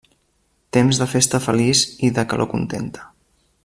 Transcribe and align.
Temps 0.77 1.01
de 1.01 1.07
festa 1.11 1.41
feliç 1.49 1.83
i 2.09 2.13
de 2.19 2.27
calor 2.33 2.53
contenta. 2.57 3.09